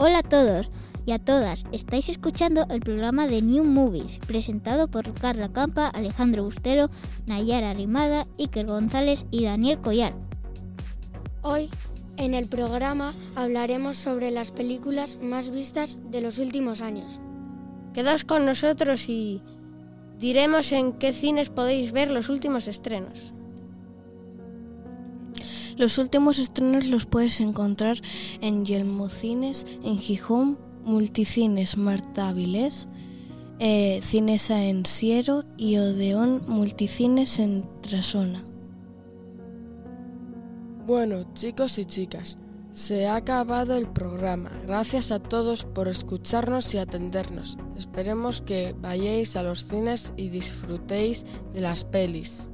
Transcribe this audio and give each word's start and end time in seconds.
Hola 0.00 0.20
a 0.20 0.22
todos 0.22 0.70
y 1.06 1.10
a 1.10 1.18
todas. 1.18 1.64
Estáis 1.72 2.08
escuchando 2.08 2.66
el 2.70 2.78
programa 2.78 3.26
de 3.26 3.42
New 3.42 3.64
Movies, 3.64 4.20
presentado 4.28 4.86
por 4.86 5.12
Carla 5.12 5.48
Campa, 5.52 5.88
Alejandro 5.88 6.44
Bustero, 6.44 6.88
Nayara 7.26 7.74
Rimada, 7.74 8.24
Iker 8.38 8.66
González 8.66 9.26
y 9.32 9.42
Daniel 9.42 9.80
Collar. 9.80 10.12
Hoy, 11.42 11.68
en 12.16 12.34
el 12.34 12.46
programa, 12.46 13.12
hablaremos 13.34 13.96
sobre 13.96 14.30
las 14.30 14.52
películas 14.52 15.18
más 15.20 15.50
vistas 15.50 15.96
de 16.12 16.20
los 16.20 16.38
últimos 16.38 16.80
años. 16.80 17.18
Quedaos 17.92 18.24
con 18.24 18.46
nosotros 18.46 19.08
y 19.08 19.42
diremos 20.16 20.70
en 20.70 20.92
qué 20.92 21.12
cines 21.12 21.50
podéis 21.50 21.90
ver 21.90 22.12
los 22.12 22.28
últimos 22.28 22.68
estrenos. 22.68 23.34
Los 25.78 25.96
últimos 25.98 26.40
estrenos 26.40 26.86
los 26.86 27.06
puedes 27.06 27.40
encontrar 27.40 27.98
en 28.40 28.64
Yelmo 28.64 29.08
Cines, 29.08 29.64
en 29.84 29.96
Gijón, 29.96 30.58
Multicines 30.84 31.76
Marta 31.76 32.30
Avilés, 32.30 32.88
eh, 33.60 34.00
Cinesa 34.02 34.64
en 34.64 34.84
Siero 34.86 35.44
y 35.56 35.76
Odeón 35.76 36.42
Multicines 36.48 37.38
en 37.38 37.64
Trasona. 37.80 38.44
Bueno, 40.84 41.32
chicos 41.34 41.78
y 41.78 41.84
chicas, 41.84 42.38
se 42.72 43.06
ha 43.06 43.14
acabado 43.14 43.76
el 43.76 43.86
programa. 43.86 44.50
Gracias 44.66 45.12
a 45.12 45.20
todos 45.20 45.64
por 45.64 45.86
escucharnos 45.86 46.74
y 46.74 46.78
atendernos. 46.78 47.56
Esperemos 47.76 48.40
que 48.40 48.74
vayáis 48.80 49.36
a 49.36 49.44
los 49.44 49.64
cines 49.68 50.12
y 50.16 50.28
disfrutéis 50.28 51.24
de 51.52 51.60
las 51.60 51.84
pelis. 51.84 52.48